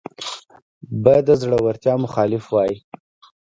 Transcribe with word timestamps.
به 1.03 1.15
د 1.27 1.29
زړورتیا 1.41 1.93
مخالف 2.05 2.43
وای 2.53 2.73